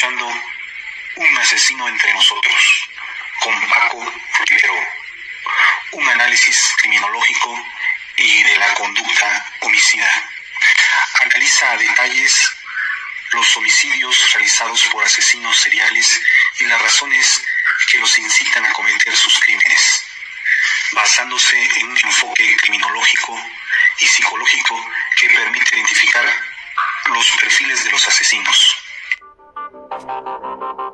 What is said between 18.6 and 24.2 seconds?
a cometer sus crímenes, basándose en un enfoque criminológico y